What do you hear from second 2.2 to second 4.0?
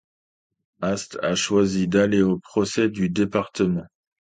au procès du département.